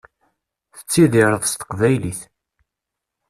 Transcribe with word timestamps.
Tettidireḍ 0.75 1.43
s 1.45 1.53
teqbaylit. 1.55 2.19